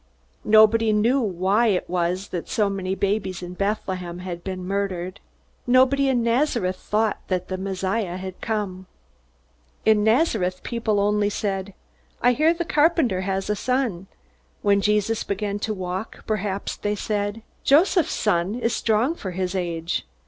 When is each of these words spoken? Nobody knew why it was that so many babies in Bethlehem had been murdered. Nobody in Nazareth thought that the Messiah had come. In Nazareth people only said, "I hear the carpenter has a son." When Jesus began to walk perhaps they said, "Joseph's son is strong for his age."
Nobody 0.49 0.91
knew 0.91 1.19
why 1.21 1.67
it 1.67 1.87
was 1.87 2.29
that 2.29 2.49
so 2.49 2.71
many 2.71 2.95
babies 2.95 3.43
in 3.43 3.53
Bethlehem 3.53 4.17
had 4.17 4.43
been 4.43 4.65
murdered. 4.67 5.19
Nobody 5.67 6.09
in 6.09 6.23
Nazareth 6.23 6.77
thought 6.77 7.19
that 7.27 7.49
the 7.49 7.57
Messiah 7.59 8.17
had 8.17 8.41
come. 8.41 8.87
In 9.85 10.03
Nazareth 10.03 10.63
people 10.63 10.99
only 10.99 11.29
said, 11.29 11.75
"I 12.19 12.31
hear 12.33 12.51
the 12.51 12.65
carpenter 12.65 13.21
has 13.21 13.47
a 13.47 13.55
son." 13.55 14.07
When 14.63 14.81
Jesus 14.81 15.23
began 15.23 15.59
to 15.59 15.71
walk 15.75 16.25
perhaps 16.25 16.75
they 16.77 16.95
said, 16.95 17.43
"Joseph's 17.63 18.11
son 18.11 18.55
is 18.55 18.75
strong 18.75 19.13
for 19.13 19.29
his 19.29 19.53
age." 19.53 20.07